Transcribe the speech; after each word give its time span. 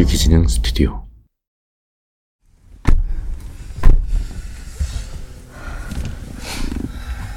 유기진행 0.00 0.48
스튜디오 0.48 1.06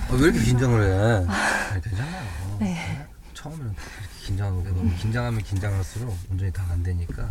아, 0.09 0.13
왜 0.15 0.19
이렇게 0.25 0.39
긴장을 0.43 0.81
해? 0.83 1.27
아니, 1.71 1.81
되잖아요. 1.81 2.57
네. 2.59 3.07
처음에는 3.33 3.65
이렇게 3.65 4.25
긴장하고 4.25 4.63
너무 4.63 4.95
긴장하면 4.97 5.41
긴장할수록 5.41 6.17
운전이 6.31 6.51
다 6.53 6.63
안 6.69 6.81
되니까 6.83 7.29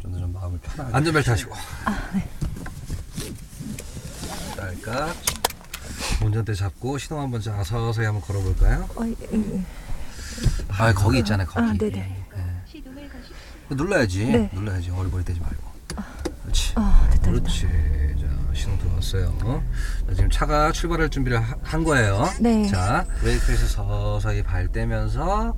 좀더 0.00 0.18
좀 0.18 0.32
마음을 0.32 0.58
편하게. 0.60 0.96
안전벨트 0.96 1.28
하시고. 1.30 1.54
아, 1.84 2.10
네. 2.14 2.28
딸깍. 4.56 5.16
운전대 6.24 6.54
잡고 6.54 6.98
시동 6.98 7.20
한번 7.20 7.40
자 7.40 7.62
서서히 7.64 8.06
한번 8.06 8.22
걸어볼까요? 8.22 8.88
어, 8.96 9.04
예, 9.06 9.14
예. 9.32 9.64
아 10.68 10.92
거기 10.94 11.18
있잖아요 11.18 11.46
거기. 11.46 11.66
아, 11.66 11.72
네네. 11.72 11.90
네. 11.90 12.24
눌러야지. 13.70 14.24
네. 14.26 14.50
눌러야지 14.52 14.90
어리버리 14.90 15.24
되지 15.24 15.40
말고. 15.40 15.56
그렇지. 16.42 16.72
아, 16.76 17.08
됐다. 17.12 17.30
그렇지. 17.30 17.66
자, 18.20 18.26
시동 18.54 18.78
들어왔어요. 18.78 19.62
자, 20.08 20.14
지금 20.14 20.30
차가 20.30 20.72
출발할 20.72 21.08
준비를 21.10 21.40
하- 21.40 21.54
한 21.62 21.84
거예요. 21.84 22.28
네. 22.40 22.66
자, 22.68 23.04
브레이크에서 23.20 23.66
서서히 23.66 24.42
발 24.42 24.68
떼면서 24.68 25.54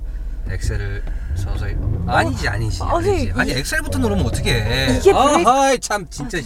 엑셀을 0.49 1.03
서서히 1.35 1.75
아니지 2.07 2.47
아니지 2.47 2.81
아니, 2.83 3.07
아니지 3.07 3.33
아니 3.35 3.51
이- 3.51 3.53
엑셀부터 3.53 3.99
누르면 3.99 4.25
어떻게 4.25 4.51
해? 4.53 4.97
이게 4.97 5.13
브레이크- 5.13 5.49
아이 5.49 5.79
참 5.79 6.01
아, 6.01 6.05
진짜. 6.09 6.37
아, 6.39 6.41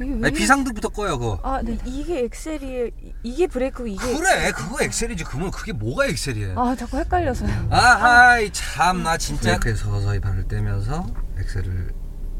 아니, 0.00 0.32
비상등부터 0.32 0.88
꺼요 0.90 1.18
그거. 1.18 1.40
아, 1.42 1.60
네. 1.62 1.78
이게 1.84 2.24
엑셀이에요. 2.24 2.86
이- 2.86 3.12
이게 3.22 3.46
브레이크고 3.46 3.86
이게 3.86 4.16
그래 4.16 4.52
그거 4.52 4.82
엑셀이지 4.82 5.24
그러면 5.24 5.50
그게 5.50 5.72
뭐가 5.72 6.06
엑셀이에요? 6.06 6.58
아, 6.60 6.74
자꾸 6.76 6.98
헷갈려서요. 6.98 7.68
아하이 7.70 8.50
참나 8.52 9.16
진짜 9.18 9.58
그래서 9.58 9.90
서서히 9.90 10.20
발을 10.20 10.46
떼면서 10.48 11.06
엑셀을 11.38 11.92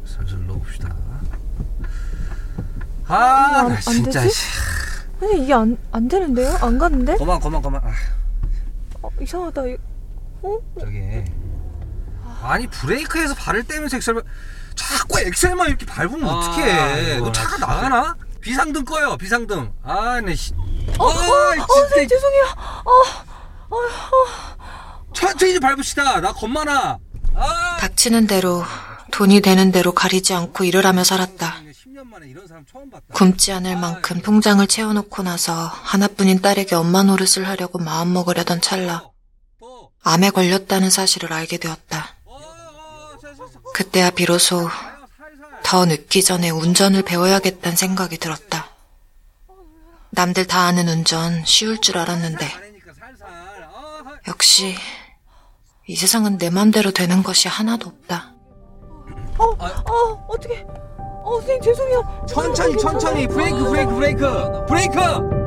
슬슬 0.05 0.45
넣읍시다 0.47 0.87
안- 0.89 1.27
아나 3.07 3.73
안 3.75 3.81
진짜 3.81 4.21
되지? 4.21 4.35
씨. 4.35 4.45
아니, 5.21 5.43
이게 5.43 5.53
안, 5.53 5.77
안 5.91 6.07
되는데요? 6.07 6.55
안 6.61 6.77
가는데? 6.77 7.17
그만 7.17 7.39
그만 7.39 7.61
그만 7.61 7.81
아, 7.83 7.91
어, 9.01 9.09
이상하다. 9.21 9.67
이- 9.67 9.77
어? 10.43 10.57
저기 10.79 10.99
아니 12.43 12.67
브레이크에서 12.67 13.33
발을 13.35 13.63
떼면서 13.63 13.97
엑셀 13.97 14.21
자꾸 14.75 15.19
엑셀만 15.19 15.67
이렇게 15.69 15.85
밟으면 15.85 16.29
아, 16.29 16.33
어떡해 16.37 17.19
너 17.19 17.31
차가 17.31 17.57
나 17.57 17.67
나가나? 17.67 18.15
비상등 18.41 18.85
꺼요 18.85 19.17
비상등 19.17 19.73
아네 19.83 20.35
씨. 20.35 20.53
어, 20.99 21.05
어, 21.05 21.09
아, 21.09 21.11
어, 21.11 21.53
진짜 21.55 21.65
선생님 21.79 22.09
죄송해요. 22.09 22.45
천천히 25.13 25.53
좀 25.53 25.61
밟읍시다 25.61 26.21
나 26.21 26.31
겁많아 26.31 26.99
아 27.35 27.77
닥치는 27.79 28.27
대로 28.27 28.63
돈이 29.11 29.41
되는 29.41 29.71
대로 29.71 29.93
가리지 29.93 30.33
않고 30.33 30.63
일을 30.65 30.85
하며 30.85 31.03
살았다. 31.03 31.55
10년 31.73 32.05
만에 32.05 32.27
이런 32.27 32.47
사람 32.47 32.63
처음 32.71 32.89
봤다 32.89 33.05
굶지 33.13 33.51
않을 33.51 33.75
만큼 33.77 34.21
통장을 34.21 34.65
채워놓고 34.67 35.23
나서 35.23 35.53
하나뿐인 35.53 36.41
딸에게 36.41 36.75
엄마 36.75 37.01
노릇을 37.03 37.47
하려고 37.47 37.79
마음먹으려던 37.79 38.61
찰나 38.61 39.09
또, 39.59 39.91
암에 40.03 40.29
걸렸다는 40.29 40.89
사실을 40.91 41.33
알게 41.33 41.57
되었다. 41.57 42.16
그때야 43.77 44.09
비로소. 44.09 44.67
더 45.61 45.85
늦기 45.85 46.23
전에 46.23 46.49
운전을 46.49 47.03
배워야겠다는 47.03 47.77
생각이 47.77 48.17
들었다. 48.17 48.69
남들 50.09 50.47
다 50.47 50.61
아는 50.61 50.87
운전 50.87 51.45
쉬울 51.45 51.79
줄 51.79 51.99
알았는데 51.99 52.47
역시 54.27 54.75
이 55.85 55.95
세상은 55.95 56.39
내 56.39 56.49
맘대로 56.49 56.89
되는 56.89 57.21
것이 57.21 57.47
하나도 57.47 57.89
없다. 57.89 58.33
어, 59.37 59.45
어, 59.45 60.25
어떻게? 60.27 60.65
어, 61.23 61.33
선생님 61.35 61.61
죄송해요. 61.61 62.25
천천히. 62.27 62.77
천천히 62.79 63.27
브레이크 63.27 63.63
브레이크 63.63 63.93
브레이크 63.93 64.65
브레이크 64.65 65.46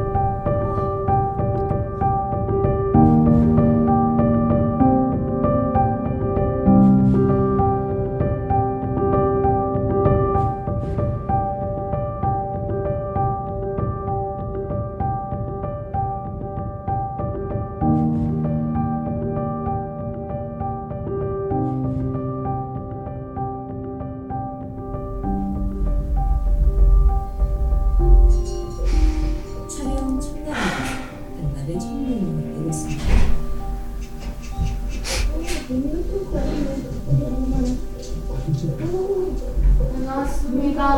반갑습니다. 39.78 40.96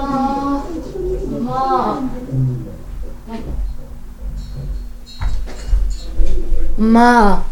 엄마. 1.30 2.02
엄마, 6.76 7.44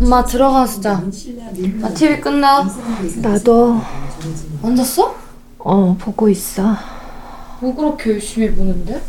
엄마 0.00 0.24
들어가서 0.24 0.80
자. 0.80 1.00
나 1.80 1.94
TV 1.94 2.20
끝나. 2.20 2.66
나도 3.18 3.80
앉았어? 4.64 5.14
어, 5.60 5.96
보고 6.00 6.28
있어. 6.28 6.74
뭐 7.60 7.72
그렇게 7.76 8.14
열심히 8.14 8.52
보는데? 8.52 9.00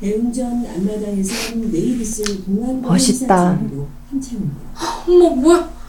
대웅전 0.00 0.64
앞마당에서 0.66 1.56
내일 1.56 2.00
있을 2.00 2.42
공항 2.44 2.80
멋있다. 2.80 3.58
한창입니다. 4.10 4.56
엄마 5.06 5.28
뭐야? 5.34 5.79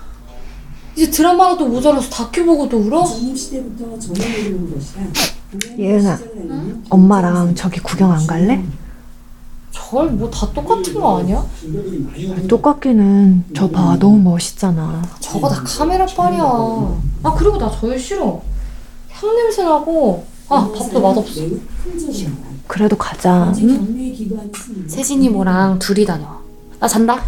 이제 0.96 1.09
드라마라도 1.09 1.68
모자라서 1.68 2.09
다큐 2.09 2.46
보고도 2.46 2.78
울어? 2.78 3.06
시대부터 3.06 3.85
온 3.85 4.00
것이라 4.74 5.03
예은아, 5.78 6.19
엄마랑 6.90 7.56
저기 7.56 7.79
구경 7.79 8.12
안 8.12 8.25
갈래? 8.28 8.63
절 9.72 10.09
뭐 10.12 10.30
다 10.30 10.51
똑같은 10.53 10.94
거 10.94 11.19
아니야? 11.19 11.46
똑같기는 12.47 13.46
저 13.56 13.69
봐, 13.69 13.97
너무 14.00 14.18
멋있잖아. 14.19 15.01
저거 15.19 15.47
다 15.50 15.62
카메라 15.66 16.06
빨이야. 16.06 16.41
아 17.24 17.34
그리고 17.38 17.57
나 17.57 17.69
저일 17.72 17.97
싫어. 18.00 18.41
향 19.09 19.35
냄새 19.35 19.63
나고. 19.63 20.25
아 20.50 20.69
밥도 20.78 21.01
맛없어. 21.01 21.41
그래도 22.68 22.96
가자. 22.97 23.53
응? 23.57 24.88
세진이 24.88 25.30
모랑 25.30 25.80
둘이 25.80 26.06
다녀. 26.06 26.25
나 26.80 26.88
잔다. 26.88 27.22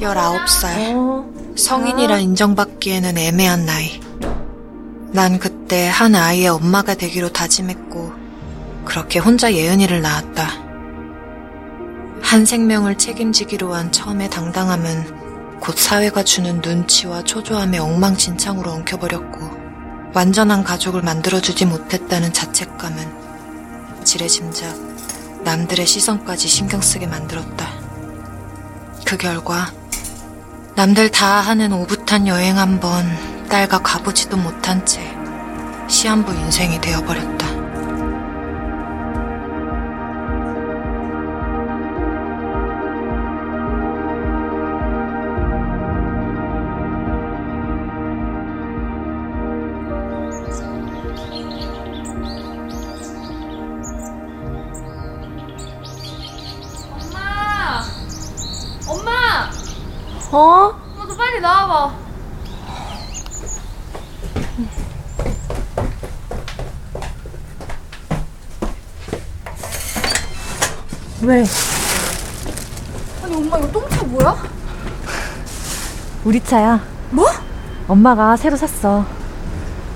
19살. 0.00 0.94
어, 0.94 1.24
성인이라 1.56 2.18
인정받기에는 2.18 3.16
애매한 3.16 3.66
나이. 3.66 4.00
난 5.12 5.38
그때 5.38 5.88
한 5.88 6.14
아이의 6.14 6.48
엄마가 6.48 6.94
되기로 6.94 7.30
다짐했고, 7.30 8.12
그렇게 8.84 9.18
혼자 9.18 9.52
예은이를 9.52 10.02
낳았다. 10.02 10.48
한 12.22 12.44
생명을 12.44 12.98
책임지기로 12.98 13.72
한 13.74 13.92
처음의 13.92 14.30
당당함은 14.30 15.58
곧 15.60 15.78
사회가 15.78 16.22
주는 16.24 16.60
눈치와 16.60 17.22
초조함에 17.22 17.78
엉망진창으로 17.78 18.70
엉켜버렸고, 18.70 19.66
완전한 20.14 20.64
가족을 20.64 21.02
만들어주지 21.02 21.66
못했다는 21.66 22.32
자책감은 22.32 24.04
지레짐작 24.04 25.44
남들의 25.44 25.86
시선까지 25.86 26.48
신경 26.48 26.80
쓰게 26.80 27.06
만들었다. 27.06 27.68
그 29.04 29.16
결과 29.16 29.70
남들 30.76 31.10
다 31.10 31.40
하는 31.40 31.72
오붓한 31.72 32.26
여행 32.26 32.58
한번 32.58 33.06
딸과 33.48 33.78
가보지도 33.78 34.36
못한 34.36 34.84
채 34.84 35.00
시한부 35.88 36.34
인생이 36.34 36.78
되어버렸다. 36.82 37.45
어? 60.32 60.38
엄마 60.38 61.06
너 61.06 61.16
빨리 61.16 61.40
나와봐. 61.40 61.94
왜? 71.22 71.44
아니 73.24 73.34
엄마 73.36 73.58
이거 73.58 73.72
똥차 73.72 74.04
뭐야? 74.04 74.36
우리 76.24 76.40
차야. 76.42 76.80
뭐? 77.10 77.26
엄마가 77.88 78.36
새로 78.36 78.56
샀어. 78.56 79.04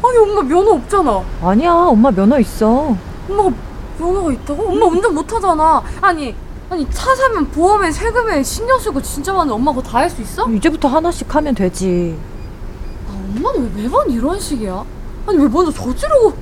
아니 0.03 0.19
엄마 0.19 0.43
면허 0.43 0.73
없잖아. 0.73 1.23
아니야, 1.43 1.73
엄마 1.73 2.11
면허 2.11 2.38
있어. 2.38 2.97
엄마가 3.29 3.50
면허가 3.99 4.33
있다고? 4.33 4.69
엄마 4.71 4.87
운전 4.87 5.15
못하잖아. 5.15 5.83
아니 6.00 6.35
아니 6.70 6.88
차 6.90 7.14
사면 7.17 7.50
보험에 7.50 7.90
세금에 7.90 8.43
신경 8.43 8.78
쓰고 8.78 9.02
진짜 9.02 9.32
많은데 9.32 9.55
엄마 9.55 9.72
그거 9.72 9.82
다 9.82 9.99
할 9.99 10.08
수 10.11 10.22
있어? 10.22 10.49
이제부터 10.49 10.88
하나씩 10.88 11.32
하면 11.34 11.55
되지. 11.55 12.17
아, 13.08 13.12
엄마는 13.37 13.72
왜 13.76 13.82
매번 13.82 14.08
이런 14.11 14.38
식이야? 14.38 14.84
아니 15.26 15.38
왜 15.38 15.49
먼저 15.49 15.72
저지르고 15.72 16.32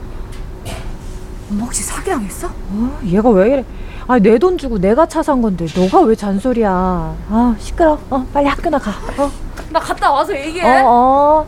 엄마 1.51 1.65
혹시 1.65 1.83
사기당했어? 1.83 2.47
어, 2.49 2.99
얘가 3.07 3.31
왜 3.31 3.47
이래? 3.49 3.65
아, 4.07 4.19
내 4.19 4.39
돈 4.39 4.57
주고 4.59 4.79
내가 4.79 5.07
차 5.07 5.23
산 5.23 5.41
건데 5.43 5.67
너가 5.75 6.01
왜 6.03 6.15
잔소리야? 6.15 6.71
아, 6.71 7.57
시끄러. 7.59 7.99
어, 8.11 8.27
빨리 8.33 8.47
학교나 8.47 8.79
가. 8.79 8.91
어, 9.19 9.31
나 9.71 9.81
갔다 9.81 10.11
와서 10.13 10.35
얘기해. 10.39 10.83
어, 10.83 10.87
어. 10.87 11.47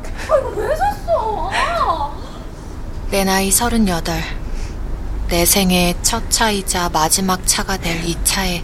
왜 0.56 0.75
샀어? 0.76 1.50
아. 1.53 2.11
내 3.11 3.25
나이 3.25 3.50
서른여덟. 3.50 4.15
내 5.31 5.44
생애 5.47 5.94
첫 6.03 6.29
차이자 6.31 6.88
마지막 6.91 7.47
차가 7.47 7.77
될 7.77 8.05
이 8.05 8.17
차에 8.25 8.62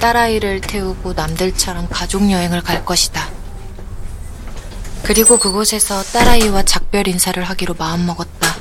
딸아이를 0.00 0.60
태우고 0.62 1.12
남들처럼 1.12 1.88
가족여행을 1.88 2.62
갈 2.62 2.84
것이다. 2.84 3.28
그리고 5.02 5.38
그곳에서 5.38 6.02
딸아이와 6.02 6.62
작별 6.64 7.06
인사를 7.06 7.42
하기로 7.42 7.74
마음먹었다. 7.74 8.56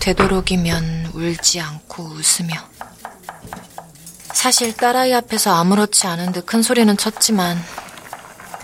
되도록이면 0.00 1.10
울지 1.14 1.60
않고 1.60 2.04
웃으며. 2.04 2.54
사실 4.32 4.74
딸아이 4.76 5.12
앞에서 5.14 5.54
아무렇지 5.54 6.06
않은 6.06 6.32
듯 6.32 6.46
큰 6.46 6.62
소리는 6.62 6.96
쳤지만 6.96 7.62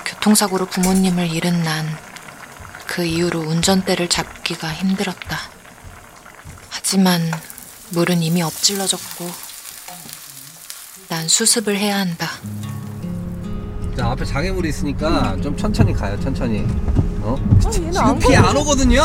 교통사고로 0.05 0.67
부모님을 0.67 1.31
잃은 1.32 1.62
난 1.62 2.09
그 2.87 3.05
이후로 3.05 3.41
운전대를 3.41 4.09
잡기가 4.09 4.73
힘들었다. 4.73 5.38
하지만 6.90 7.20
물은 7.90 8.23
이미 8.23 8.40
엎질러졌고 8.40 9.31
난 11.11 11.29
수습을 11.29 11.76
해야 11.76 11.99
한다. 11.99 12.26
자 13.94 14.06
앞에 14.12 14.25
장애물이 14.25 14.70
있으니까 14.70 15.37
좀 15.43 15.55
천천히 15.55 15.93
가요 15.93 16.19
천천히 16.19 16.64
어? 17.20 17.37
아, 17.38 17.56
얘는 17.58 17.70
지금 17.70 17.99
안 17.99 18.19
피안 18.19 18.43
건드려. 18.43 18.61
오거든요? 18.62 19.02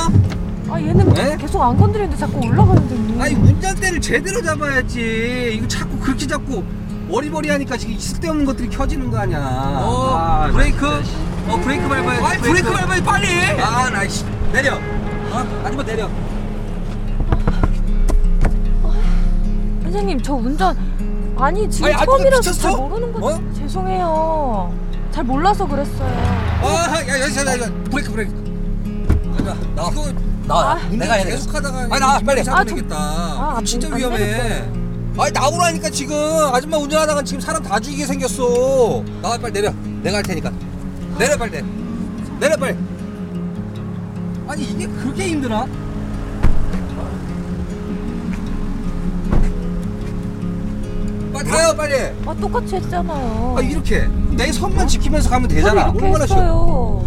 아, 0.69 0.79
얘는 0.79 1.13
네? 1.13 1.35
계속 1.35 1.61
안 1.61 1.75
건드리는데 1.77 2.15
자꾸 2.15 2.37
올라가는데. 2.47 2.95
뭐. 2.95 3.21
아니 3.21 3.35
운전대를 3.35 3.99
제대로 3.99 4.41
잡아야지 4.41 5.55
이거 5.57 5.67
자꾸 5.67 5.99
그렇게 5.99 6.25
잡고 6.25 6.63
어리버리하니까 7.11 7.75
지금 7.75 7.99
쓸데없는 7.99 8.45
것들이 8.45 8.69
켜지는 8.69 9.11
거 9.11 9.17
아니야 9.17 9.39
어 9.39 10.15
아, 10.17 10.49
브레이크. 10.53 10.87
어 10.87 11.59
브레이크 11.61 11.85
밟아야지 11.89 12.23
아니 12.25 12.41
브레이크 12.43 12.71
밟아야지 12.71 13.03
빨리 13.03 13.27
아나 13.61 14.07
씨. 14.07 14.23
내려 14.53 14.75
어? 15.31 15.61
아줌마 15.65 15.83
내려 15.83 16.09
선생님, 19.93 20.19
저 20.23 20.33
운전 20.33 20.75
아니 21.37 21.69
지금 21.69 21.85
아니, 21.85 21.93
아줌마 21.93 22.05
처음이라서 22.17 22.49
미쳤어? 22.49 22.61
잘 22.61 22.77
모르는 22.77 23.13
거지. 23.13 23.25
어? 23.25 23.53
죄송해요. 23.53 24.73
잘 25.11 25.23
몰라서 25.23 25.67
그랬어요. 25.67 26.09
아야 26.63 27.21
여기서 27.21 27.41
야 27.45 27.71
브레이크 27.91 28.11
브레이크 28.11 28.33
아줌마 29.33 29.53
나 29.75 29.89
이거 29.91 30.11
나 30.47 30.79
내가 30.89 31.13
해야 31.13 31.25
계속 31.25 31.53
하다가 31.53 31.77
아니, 31.81 31.99
나 31.99 32.19
빨리. 32.25 32.41
아, 32.49 32.57
아, 32.57 32.63
되겠다 32.63 32.95
아, 32.97 33.53
안 33.57 33.65
진짜 33.65 33.87
되- 33.87 33.93
안 33.93 33.99
위험해 33.99 34.63
아니 35.15 35.31
나오라니까 35.31 35.89
지금 35.91 36.15
아줌마 36.51 36.77
운전하다가 36.77 37.21
지금 37.23 37.39
사람 37.39 37.61
다 37.61 37.79
죽이게 37.79 38.05
생겼어 38.07 39.03
나와 39.21 39.37
빨리 39.37 39.53
내려 39.53 39.71
내가 40.01 40.17
할 40.17 40.23
테니까 40.23 40.51
내려 41.19 41.37
빨리 41.37 41.51
내려, 41.51 41.65
내려 42.39 42.57
빨리 42.57 42.75
아니 44.47 44.63
이게 44.63 44.87
그렇게 44.87 45.27
힘드나? 45.29 45.67
가요 51.53 51.73
빨리 51.75 51.93
아, 52.25 52.33
똑같이 52.39 52.75
했잖아요. 52.75 53.55
아 53.57 53.61
이렇게 53.61 54.07
내 54.31 54.51
선만 54.51 54.87
지키면서 54.87 55.29
가면 55.29 55.47
되잖아 55.47 55.83
이렇게 55.89 56.05
얼마나 56.05 56.25
쉬워 56.25 56.39
했어요. 56.41 57.05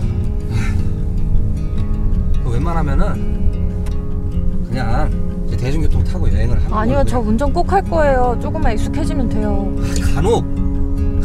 그 2.44 2.50
웬만하면은 2.50 3.36
그냥 4.68 5.44
이제 5.46 5.56
대중교통 5.56 6.04
타고 6.04 6.30
여행을 6.32 6.56
하는 6.64 6.72
아니요. 6.76 7.04
저 7.06 7.18
운전 7.20 7.52
꼭 7.52 7.72
할 7.72 7.82
거예요. 7.82 8.38
조금만 8.40 8.72
익숙해지면 8.74 9.28
돼요. 9.28 9.74
간혹 10.14 10.44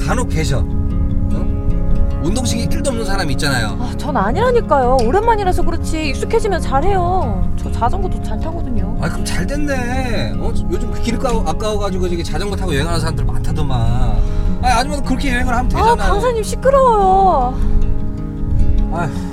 간혹 0.06 0.30
계셔 0.30 0.60
어? 0.60 0.81
운동신이 2.24 2.68
1도 2.70 2.88
없는 2.90 3.06
사람이 3.06 3.34
있잖아요 3.34 3.78
아, 3.80 3.92
전 3.98 4.16
아니라니까요. 4.16 4.98
오랜만이라서 5.04 5.64
그렇지 5.64 6.10
익숙해지면 6.10 6.62
잘해요. 6.62 7.50
저 7.58 7.72
자전거도 7.72 8.22
잘 8.24 8.40
타거든요. 8.40 8.98
아 9.02 9.10
그럼 9.10 9.26
잘 9.26 9.46
됐네 9.48 10.34
어? 10.38 10.52
요즘 10.72 10.94
길 11.02 11.16
아까워, 11.16 11.44
아까워가지고 11.48 12.10
저기 12.10 12.24
자전거 12.24 12.56
타고 12.56 12.74
여행하는 12.74 13.00
사람들 13.00 13.26
많다더만 13.26 13.80
아 14.62 14.68
아줌마도 14.78 15.02
그렇게 15.04 15.32
여행을 15.34 15.54
하면 15.54 15.70
되잖아 15.70 15.92
아, 15.92 15.96
강사님 15.96 16.44
시끄러워요. 16.44 17.56
아휴 18.94 19.31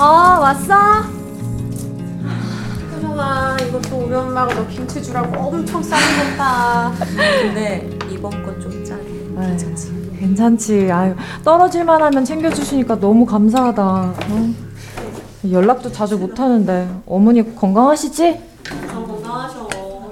어 0.00 0.40
왔어? 0.40 0.74
현영아 2.90 3.56
이것도 3.60 3.96
우리 3.96 4.14
엄마가 4.14 4.54
너 4.54 4.66
김치 4.66 5.02
주라고 5.02 5.38
엄청 5.38 5.82
싸는 5.82 6.30
것다 6.36 6.92
근데 7.42 7.86
이번 8.10 8.42
거좀 8.42 8.82
짜네 8.82 9.20
괜찮지? 9.48 10.00
괜찮지. 10.18 10.90
아유, 10.92 11.14
떨어질만 11.44 12.02
하면 12.02 12.24
챙겨주시니까 12.26 13.00
너무 13.00 13.24
감사하다. 13.24 13.82
어? 13.82 14.54
연락도 15.50 15.90
자주 15.90 16.18
못하는데 16.18 16.88
어머니 17.06 17.54
건강하시지? 17.54 18.40
참 18.64 19.06
건강하셔 19.06 19.66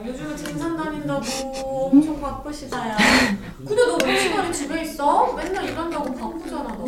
요즘은 0.07 0.37
생산 0.37 0.77
다닌다고 0.77 1.23
엄청 1.93 2.21
바쁘시다야 2.21 2.97
근데 3.67 3.83
너왜 3.87 4.19
시간에 4.19 4.51
집에 4.53 4.83
있어? 4.83 5.35
맨날 5.35 5.69
일한다고 5.69 6.15
바쁘잖아 6.15 6.75
너 6.79 6.87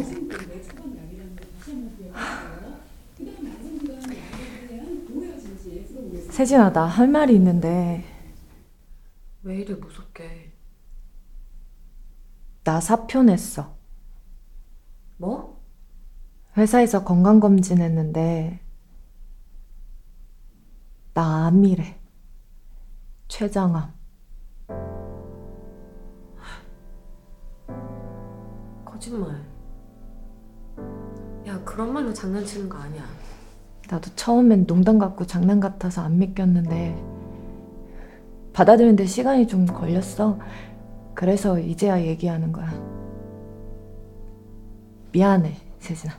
세진아, 6.30 6.72
나 6.72 6.86
할 6.86 7.08
말이 7.08 7.34
있는데 7.34 8.04
왜 9.42 9.56
이래 9.60 9.74
무섭게 9.74 10.52
나 12.62 12.78
사표 12.80 13.22
냈어. 13.22 13.74
뭐? 15.16 15.60
회사에서 16.56 17.04
건강검진 17.04 17.80
했는데 17.80 18.60
나 21.14 21.46
암이래. 21.46 21.98
췌장암. 23.28 23.92
거짓말 28.84 29.42
야 31.46 31.64
그런 31.64 31.92
말로 31.92 32.12
장난치는 32.12 32.68
거 32.68 32.76
아니야 32.78 33.02
나도 33.90 34.10
처음엔 34.14 34.66
농담 34.66 34.98
같고 34.98 35.26
장난 35.26 35.58
같아서 35.58 36.02
안 36.02 36.18
믿겼는데 36.18 36.96
받아들이는데 38.52 39.06
시간이 39.06 39.48
좀 39.48 39.66
걸렸어. 39.66 40.38
그래서 41.14 41.58
이제야 41.58 42.00
얘기하는 42.00 42.52
거야. 42.52 42.70
미안해, 45.12 45.56
세진아. 45.80 46.14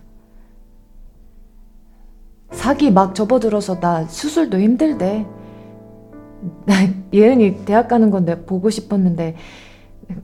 사기 2.51 2.91
막 2.91 3.15
접어들어서 3.15 3.79
나 3.79 4.05
수술도 4.05 4.59
힘들대. 4.59 5.25
나 6.65 6.75
예은이 7.13 7.65
대학 7.65 7.87
가는 7.87 8.11
건데 8.11 8.45
보고 8.45 8.69
싶었는데 8.69 9.37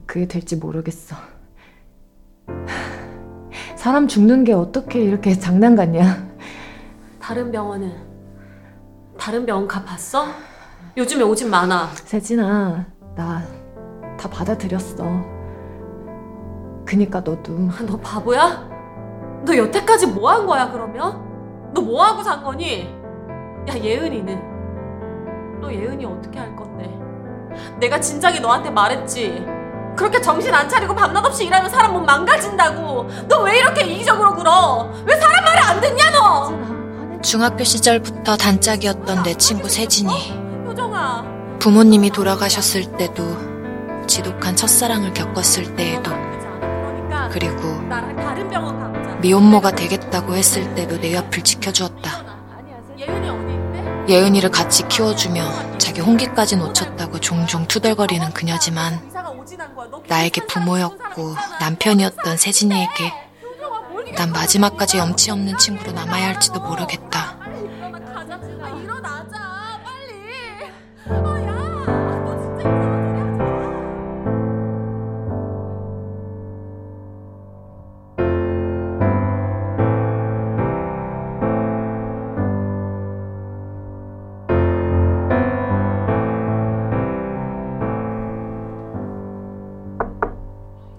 그게 0.04 0.28
될지 0.28 0.56
모르겠어. 0.56 1.16
사람 3.76 4.06
죽는 4.06 4.44
게 4.44 4.52
어떻게 4.52 5.02
이렇게 5.02 5.32
장난 5.32 5.76
같냐? 5.76 6.27
다른 7.28 7.52
병원은 7.52 7.92
다른 9.18 9.44
병원 9.44 9.68
가봤어? 9.68 10.24
요즘에 10.96 11.22
오진 11.24 11.50
많아 11.50 11.88
세진아, 11.94 12.86
나 13.14 13.42
다 14.18 14.28
받아들였어. 14.30 15.04
그니까 16.86 17.20
너도 17.20 17.52
아, 17.70 17.82
너 17.86 17.96
바보야? 17.98 18.68
너 19.44 19.56
여태까지 19.56 20.06
뭐 20.08 20.30
한 20.32 20.44
거야 20.46 20.70
그러면? 20.72 21.22
너 21.74 21.82
뭐 21.82 22.02
하고 22.02 22.22
산 22.22 22.42
거니? 22.42 22.92
야 23.68 23.74
예은이는 23.76 25.60
너 25.60 25.70
예은이 25.72 26.04
어떻게 26.06 26.38
할 26.40 26.56
건데? 26.56 26.90
내가 27.78 28.00
진작에 28.00 28.40
너한테 28.40 28.70
말했지. 28.70 29.46
그렇게 29.96 30.20
정신 30.20 30.52
안 30.54 30.66
차리고 30.68 30.94
밤낮 30.96 31.24
없이 31.24 31.44
일하면 31.44 31.70
사람 31.70 31.92
몸 31.92 32.04
망가진다고. 32.06 33.06
너 33.28 33.42
왜 33.44 33.58
이렇게 33.58 33.82
이기적으로 33.84 34.34
굴어? 34.34 34.90
왜 35.06 35.14
사람? 35.14 35.37
중학교 37.22 37.64
시절부터 37.64 38.36
단짝이었던 38.36 39.22
내 39.24 39.34
친구 39.34 39.68
세진이 39.68 40.10
효정아. 40.66 41.58
부모님이 41.58 42.10
돌아가셨을 42.10 42.96
때도 42.96 44.06
지독한 44.06 44.54
첫사랑을 44.56 45.12
겪었을 45.12 45.74
때에도 45.74 46.10
그러니까 46.10 47.28
그리고. 47.28 47.78
미혼모가 49.20 49.72
되겠다고 49.72 50.36
했을 50.36 50.74
때도 50.76 51.00
내 51.00 51.12
옆을 51.14 51.42
지켜주었다. 51.42 52.24
예은이? 52.96 54.08
예은이를 54.08 54.50
같이 54.50 54.86
키워주며 54.86 55.78
자기 55.78 56.00
홍기까지 56.00 56.56
놓쳤다고 56.56 57.18
종종 57.18 57.66
투덜거리는 57.66 58.32
그녀지만 58.32 59.00
나에게 60.06 60.46
부모였고. 60.46 61.34
남편이었던 61.60 62.36
세진이에게 62.36 63.12
난 64.18 64.32
마지막까지 64.32 64.98
염치 64.98 65.30
없는 65.30 65.56
친구로 65.58 65.92
남아야 65.92 66.26
할지도 66.26 66.58
모르겠다. 66.60 67.38
일어나 67.46 68.00
가자. 68.12 68.34
아, 68.34 68.68
일어나자. 68.70 69.80
빨리. 69.84 70.72
아, 71.06 71.12
야. 71.46 71.54
너 72.24 72.36
진짜 72.42 72.62
이상한 72.62 73.06
소리 73.06 73.20
하지 73.20 73.38
마. 73.38 73.68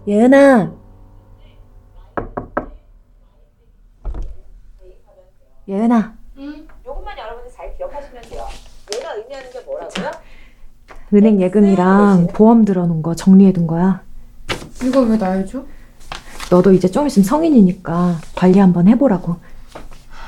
예은아. 0.08 0.72
예은아. 5.68 6.18
요것만 6.86 7.18
여러분들 7.18 7.52
잘 7.52 7.76
기억하시면 7.78 8.24
돼요. 8.24 8.48
얘가 8.96 9.14
의미하는 9.14 9.52
게 9.52 9.60
뭐라고요? 9.62 10.12
은행 11.14 11.42
예금이랑 11.42 12.28
보험 12.34 12.66
들어놓은 12.66 13.02
거 13.02 13.16
정리해둔 13.16 13.68
거야. 13.68 14.02
이걸 14.84 15.10
왜날 15.10 15.46
줘? 15.46 15.64
너도 16.52 16.72
이제 16.74 16.90
좀 16.90 17.08
있으면 17.08 17.24
성인이니까 17.26 18.16
관리 18.36 18.60
한번 18.60 18.88
해보라고. 18.88 19.38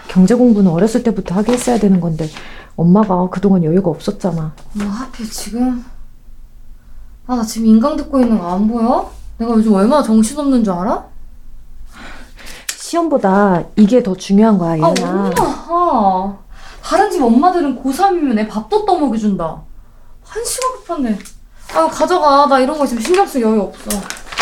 경제 0.07 0.35
공부는 0.35 0.69
어렸을 0.71 1.03
때부터 1.03 1.35
하게 1.35 1.53
했어야 1.53 1.79
되는 1.79 1.99
건데 2.01 2.27
엄마가 2.75 3.29
그동안 3.29 3.63
여유가 3.63 3.89
없었잖아. 3.91 4.53
뭐 4.73 4.87
하필 4.87 5.29
지금? 5.29 5.83
아, 7.27 7.35
나 7.35 7.43
지금 7.43 7.67
인강 7.67 7.95
듣고 7.95 8.19
있는 8.19 8.37
거 8.39 8.47
안 8.47 8.67
보여? 8.67 9.11
내가 9.37 9.51
요즘 9.53 9.73
얼마나 9.73 10.03
정신없는 10.03 10.63
줄 10.63 10.73
알아? 10.73 11.05
시험보다 12.75 13.63
이게 13.77 14.03
더 14.03 14.13
중요한 14.15 14.57
거야, 14.57 14.71
아, 14.71 14.75
예은아. 14.77 14.91
엄마! 14.91 15.31
아, 15.69 16.37
다른 16.83 17.09
집 17.09 17.21
엄마들은 17.23 17.81
고3이면 17.81 18.37
애 18.39 18.47
밥도 18.47 18.85
떠먹여준다. 18.85 19.61
한시간 20.31 20.71
급한데. 20.77 21.19
아, 21.73 21.87
가져가. 21.87 22.45
나 22.47 22.59
이런 22.59 22.77
거 22.77 22.85
있으면 22.85 23.03
신경 23.03 23.27
쓸 23.27 23.41
여유 23.41 23.61
없어. 23.63 23.89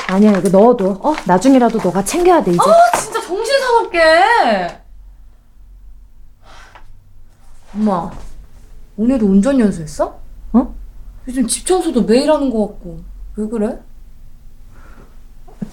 아니야, 0.07 0.37
이거 0.37 0.49
넣어도. 0.49 0.91
어? 1.03 1.15
나중이라도 1.25 1.79
너가 1.79 2.03
챙겨야 2.03 2.43
돼, 2.43 2.51
이제. 2.51 2.59
아, 2.61 2.97
진짜 2.97 3.19
정신 3.21 3.59
사납게! 3.59 4.79
엄마, 7.75 8.11
오늘도 8.97 9.25
운전 9.25 9.59
연수했어? 9.59 10.19
어? 10.53 10.75
요즘 11.27 11.47
집 11.47 11.65
청소도 11.65 12.03
매일 12.03 12.31
하는 12.31 12.49
거 12.51 12.67
같고. 12.67 13.01
왜 13.35 13.47
그래? 13.47 13.79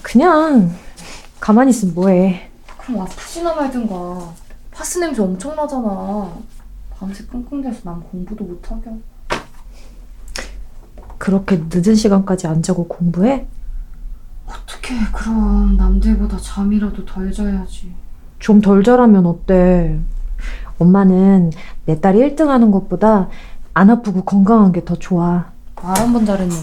그냥 0.01 0.75
가만히 1.39 1.69
있으면 1.71 1.93
뭐해. 1.95 2.49
그럼 2.79 3.01
아프지나 3.01 3.53
말든가. 3.53 4.33
파스 4.71 4.99
냄새 4.99 5.21
엄청 5.21 5.55
나잖아. 5.55 6.31
밤새 6.91 7.23
끙끙대서 7.25 7.81
남 7.83 8.01
공부도 8.03 8.43
못하게 8.43 8.89
하고. 8.89 9.16
그렇게 11.17 11.61
늦은 11.69 11.95
시간까지 11.95 12.47
안 12.47 12.61
자고 12.61 12.87
공부해? 12.87 13.47
어떡해, 14.47 15.11
그럼. 15.13 15.75
남들보다 15.77 16.37
잠이라도 16.37 17.05
덜 17.05 17.31
자야지. 17.31 17.91
좀 18.39 18.61
덜 18.61 18.83
자라면 18.83 19.25
어때? 19.25 19.99
엄마는 20.79 21.51
내 21.85 21.99
딸이 21.99 22.19
1등 22.35 22.47
하는 22.47 22.69
것보다 22.71 23.29
안 23.73 23.89
아프고 23.89 24.23
건강한 24.23 24.71
게 24.71 24.85
더 24.85 24.95
좋아. 24.95 25.45
말 25.81 25.97
한 25.99 26.13
번 26.13 26.25
잘했네. 26.25 26.53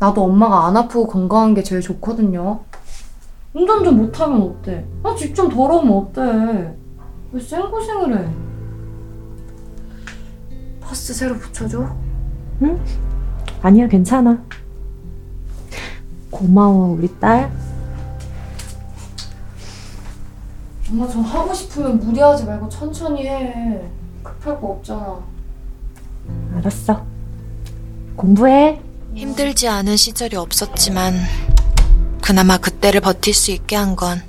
나도 0.00 0.24
엄마가 0.24 0.66
안 0.66 0.76
아프고 0.76 1.06
건강한 1.06 1.54
게 1.54 1.62
제일 1.62 1.80
좋거든요. 1.80 2.60
운전 3.54 3.84
좀 3.84 3.96
못하면 3.98 4.42
어때? 4.42 4.84
나 5.02 5.14
집 5.14 5.34
좀 5.34 5.48
더러우면 5.48 5.92
어때? 5.96 6.74
왜 7.32 7.40
쌩고생을 7.40 8.18
해? 8.18 8.28
파스 10.80 11.14
새로 11.14 11.36
붙여줘? 11.36 11.94
아니야, 13.62 13.86
괜찮아. 13.88 14.42
고마워, 16.30 16.92
우리 16.96 17.08
딸. 17.20 17.50
엄마 20.90 21.06
좀 21.08 21.22
하고 21.22 21.52
싶으면 21.54 22.00
무리하지 22.00 22.44
말고 22.44 22.68
천천히 22.68 23.26
해. 23.26 23.80
급할 24.22 24.60
거 24.60 24.68
없잖아. 24.68 25.20
알았어. 26.56 27.04
공부해. 28.16 28.80
힘들지 29.14 29.68
않은 29.68 29.96
시절이 29.96 30.36
없었지만 30.36 31.14
그나마 32.22 32.58
그때를 32.58 33.00
버틸 33.00 33.34
수 33.34 33.50
있게 33.50 33.76
한 33.76 33.96
건 33.96 34.22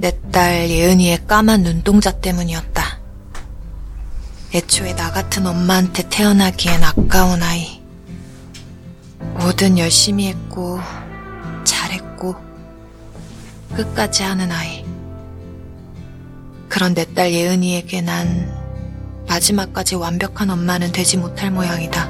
내 0.00 0.12
딸 0.32 0.70
예은이의 0.70 1.26
까만 1.26 1.62
눈동자 1.64 2.12
때문이었다. 2.12 2.82
애초에 4.54 4.94
나 4.94 5.10
같은 5.10 5.44
엄마한테 5.46 6.08
태어나기엔 6.08 6.84
아까운 6.84 7.42
아이. 7.42 7.77
뭐든 9.38 9.78
열심히 9.78 10.28
했고 10.28 10.80
잘했고 11.64 12.34
끝까지 13.74 14.22
하는 14.22 14.50
아이. 14.50 14.84
그런 16.68 16.94
내 16.94 17.04
딸 17.04 17.32
예은이에게 17.32 18.02
난 18.02 18.52
마지막까지 19.28 19.94
완벽한 19.94 20.50
엄마는 20.50 20.92
되지 20.92 21.16
못할 21.16 21.50
모양이다. 21.50 22.08